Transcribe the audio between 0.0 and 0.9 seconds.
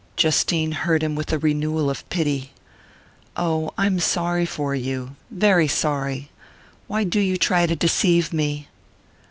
Justine